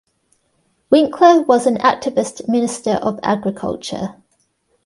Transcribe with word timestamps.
Winkler 0.89 1.43
was 1.43 1.67
an 1.67 1.77
activist 1.77 2.49
Minister 2.49 2.93
of 3.03 3.19
Agriculture. 3.21 4.15